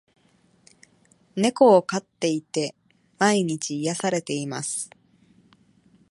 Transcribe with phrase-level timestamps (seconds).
[1.35, 2.73] 猫を飼っていて、
[3.19, 4.89] 毎日癒されています。